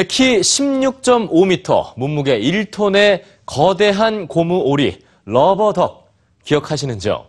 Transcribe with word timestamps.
네, 0.00 0.04
키 0.04 0.40
16.5m, 0.40 1.92
몸무게 1.98 2.40
1톤의 2.40 3.20
거대한 3.44 4.28
고무 4.28 4.62
오리, 4.64 4.98
러버덕. 5.26 6.08
기억하시는지요? 6.42 7.26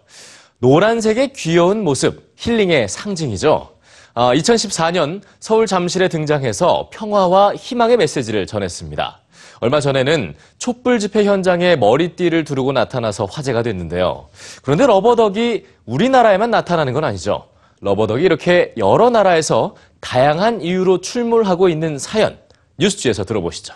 노란색의 0.60 1.34
귀여운 1.34 1.84
모습, 1.84 2.32
힐링의 2.38 2.88
상징이죠. 2.88 3.72
아, 4.14 4.34
2014년 4.34 5.22
서울 5.42 5.68
잠실에 5.68 6.08
등장해서 6.08 6.90
평화와 6.94 7.56
희망의 7.56 7.98
메시지를 7.98 8.48
전했습니다. 8.48 9.20
얼마 9.60 9.82
전에는 9.82 10.34
촛불 10.58 11.00
집회 11.00 11.26
현장에 11.26 11.76
머리띠를 11.76 12.46
두르고 12.46 12.72
나타나서 12.72 13.26
화제가 13.26 13.64
됐는데요. 13.64 14.30
그런데 14.64 14.88
러버덕이 14.88 15.66
우리나라에만 15.86 16.50
나타나는 16.50 16.94
건 16.94 17.04
아니죠. 17.04 17.50
러버덕이 17.82 18.24
이렇게 18.24 18.74
여러 18.78 19.10
나라에서 19.10 19.76
다양한 20.00 20.62
이유로 20.62 21.02
출몰하고 21.02 21.68
있는 21.68 21.98
사연, 21.98 22.38
뉴스지에서 22.82 23.24
들어보시죠. 23.24 23.76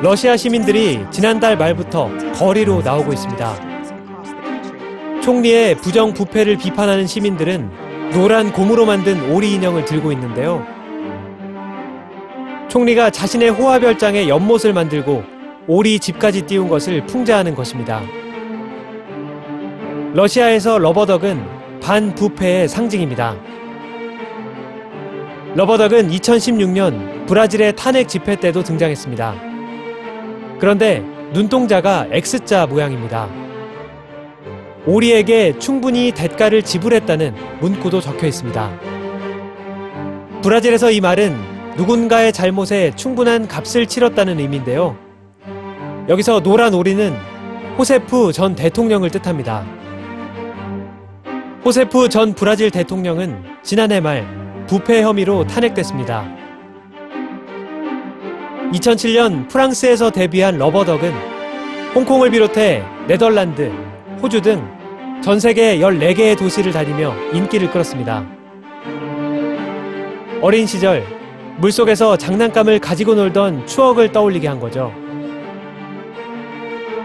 러시아 0.00 0.36
시민들이 0.36 1.00
지난달 1.10 1.56
말부터 1.56 2.10
거리로 2.34 2.82
나오고 2.82 3.12
있습니다. 3.12 3.72
총리의 5.22 5.76
부정 5.76 6.12
부패를 6.12 6.56
비판하는 6.58 7.06
시민들은 7.06 8.10
노란 8.12 8.52
고무로 8.52 8.86
만든 8.86 9.32
오리 9.32 9.52
인형을 9.54 9.84
들고 9.84 10.12
있는데요. 10.12 10.64
총리가 12.68 13.10
자신의 13.10 13.50
호화별장에 13.50 14.28
연못을 14.28 14.72
만들고 14.72 15.24
오리 15.66 15.98
집까지 15.98 16.42
띄운 16.42 16.68
것을 16.68 17.06
풍자하는 17.06 17.54
것입니다. 17.54 18.00
러시아에서 20.14 20.78
러버덕은 20.78 21.80
반부패의 21.80 22.68
상징입니다. 22.68 23.36
러버덕은 25.54 26.08
2016년 26.08 27.26
브라질의 27.26 27.76
탄핵 27.76 28.08
집회 28.08 28.36
때도 28.36 28.62
등장했습니다. 28.62 29.34
그런데 30.58 31.04
눈동자가 31.34 32.06
X자 32.10 32.66
모양입니다. 32.66 33.28
오리에게 34.86 35.58
충분히 35.58 36.10
대가를 36.12 36.62
지불했다는 36.62 37.34
문구도 37.60 38.00
적혀 38.00 38.26
있습니다. 38.26 38.80
브라질에서 40.42 40.90
이 40.90 41.00
말은 41.02 41.36
누군가의 41.76 42.32
잘못에 42.32 42.92
충분한 42.96 43.46
값을 43.46 43.86
치렀다는 43.86 44.40
의미인데요. 44.40 44.96
여기서 46.08 46.40
노란 46.40 46.72
오리는 46.72 47.14
호세프 47.78 48.32
전 48.32 48.54
대통령을 48.54 49.10
뜻합니다. 49.10 49.66
호세프 51.64 52.08
전 52.08 52.32
브라질 52.32 52.70
대통령은 52.70 53.44
지난해 53.62 54.00
말 54.00 54.26
부패 54.66 55.02
혐의로 55.02 55.46
탄핵됐습니다. 55.46 56.26
2007년 58.72 59.48
프랑스에서 59.48 60.10
데뷔한 60.10 60.58
러버덕은 60.58 61.12
홍콩을 61.94 62.30
비롯해 62.30 62.82
네덜란드, 63.06 63.70
호주 64.22 64.40
등 64.40 64.82
전 65.22 65.38
세계 65.38 65.78
14개의 65.78 66.36
도시를 66.36 66.72
다니며 66.72 67.14
인기를 67.32 67.70
끌었습니다. 67.70 68.26
어린 70.40 70.66
시절 70.66 71.06
물속에서 71.58 72.16
장난감을 72.16 72.80
가지고 72.80 73.14
놀던 73.14 73.68
추억을 73.68 74.10
떠올리게 74.10 74.48
한 74.48 74.58
거죠. 74.58 74.92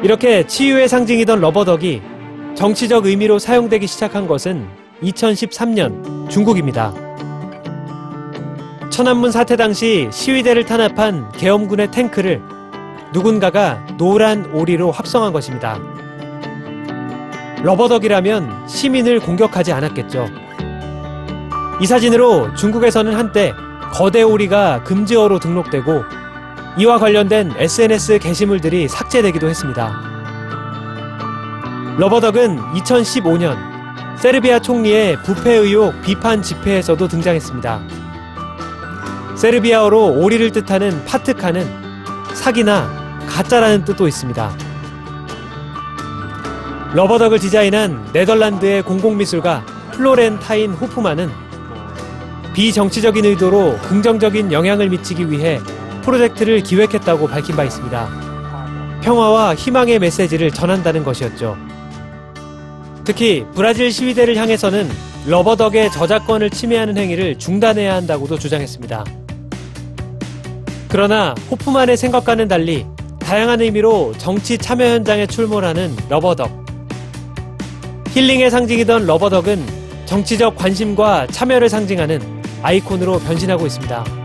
이렇게 0.01 0.47
치유의 0.47 0.87
상징이던 0.87 1.39
러버덕이 1.41 2.01
정치적 2.55 3.05
의미로 3.05 3.37
사용되기 3.37 3.85
시작한 3.85 4.27
것은 4.27 4.65
2013년 5.03 6.27
중국입니다. 6.27 7.06
천안문 8.97 9.31
사태 9.31 9.55
당시 9.55 10.09
시위대를 10.11 10.65
탄압한 10.65 11.31
계엄군의 11.33 11.91
탱크를 11.91 12.41
누군가가 13.13 13.85
노란 13.95 14.49
오리로 14.51 14.89
합성한 14.89 15.33
것입니다. 15.33 15.77
러버덕이라면 17.61 18.67
시민을 18.67 19.19
공격하지 19.19 19.71
않았겠죠. 19.71 20.27
이 21.79 21.85
사진으로 21.85 22.55
중국에서는 22.55 23.13
한때 23.13 23.53
거대 23.93 24.23
오리가 24.23 24.83
금지어로 24.83 25.37
등록되고 25.37 26.03
이와 26.79 26.97
관련된 26.97 27.53
SNS 27.55 28.17
게시물들이 28.17 28.87
삭제되기도 28.87 29.47
했습니다. 29.47 29.93
러버덕은 31.99 32.57
2015년 32.73 33.59
세르비아 34.17 34.57
총리의 34.57 35.21
부패 35.21 35.51
의혹 35.51 36.01
비판 36.01 36.41
집회에서도 36.41 37.07
등장했습니다. 37.07 38.06
세르비아어로 39.37 40.19
오리를 40.19 40.51
뜻하는 40.51 41.05
파트카는 41.05 41.67
사기나 42.33 42.89
가짜라는 43.27 43.85
뜻도 43.85 44.07
있습니다. 44.07 44.57
러버덕을 46.95 47.37
디자인한 47.37 48.09
네덜란드의 48.13 48.81
공공미술가 48.81 49.63
플로렌타인 49.91 50.71
호프만은 50.71 51.29
비정치적인 52.55 53.25
의도로 53.25 53.77
긍정적인 53.77 54.51
영향을 54.51 54.89
미치기 54.89 55.29
위해 55.29 55.59
프로젝트를 56.01 56.63
기획했다고 56.63 57.27
밝힌 57.27 57.55
바 57.55 57.63
있습니다. 57.63 58.09
평화와 59.03 59.53
희망의 59.53 59.99
메시지를 59.99 60.49
전한다는 60.49 61.03
것이었죠. 61.03 61.55
특히 63.03 63.45
브라질 63.53 63.91
시위대를 63.91 64.35
향해서는 64.35 64.89
러버덕의 65.27 65.91
저작권을 65.91 66.49
침해하는 66.49 66.97
행위를 66.97 67.37
중단해야 67.37 67.95
한다고도 67.95 68.39
주장했습니다. 68.39 69.26
그러나 70.89 71.35
호프만의 71.51 71.97
생각과는 71.97 72.47
달리 72.47 72.85
다양한 73.19 73.61
의미로 73.61 74.13
정치 74.17 74.57
참여 74.57 74.85
현장에 74.85 75.27
출몰하는 75.27 75.95
러버덕. 76.09 76.65
힐링의 78.11 78.49
상징이던 78.49 79.05
러버덕은 79.05 79.65
정치적 80.05 80.55
관심과 80.55 81.27
참여를 81.27 81.67
상징하는 81.67 82.21
아이콘으로 82.63 83.19
변신하고 83.19 83.65
있습니다. 83.65 84.16